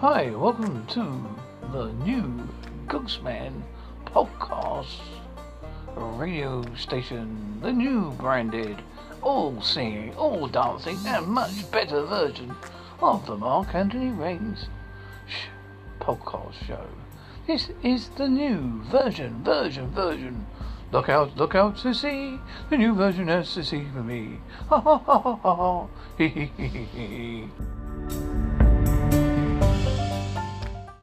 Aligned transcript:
Hi, 0.00 0.28
welcome 0.28 0.86
to 0.88 1.26
the 1.72 1.86
new 2.04 2.46
Ghostman 2.86 3.62
podcast 4.04 5.00
radio 5.96 6.62
station. 6.76 7.58
The 7.62 7.72
new 7.72 8.10
branded, 8.10 8.82
all 9.22 9.58
singing, 9.62 10.14
all 10.16 10.48
dancing, 10.48 10.98
and 11.06 11.26
much 11.26 11.70
better 11.70 12.04
version 12.04 12.54
of 13.00 13.24
the 13.24 13.38
Mark 13.38 13.74
Antony 13.74 14.10
Raines 14.10 14.66
sh- 15.26 15.46
podcast 15.98 16.62
show. 16.66 16.86
This 17.46 17.70
is 17.82 18.10
the 18.10 18.28
new 18.28 18.82
version, 18.84 19.42
version, 19.42 19.90
version. 19.92 20.46
Look 20.92 21.08
out, 21.08 21.38
look 21.38 21.54
out 21.54 21.78
to 21.78 21.94
see 21.94 22.38
the 22.68 22.76
new 22.76 22.94
version 22.94 23.28
has 23.28 23.54
to 23.54 23.64
see 23.64 23.86
for 23.94 24.02
me. 24.02 24.40
Ha 24.68 24.78
ha 24.78 24.98
ha 24.98 25.18
ha 25.18 25.54
ha. 25.54 25.86
Hee 26.18 26.28
hee 26.28 26.52
hee 26.58 26.84
hee. 26.84 27.48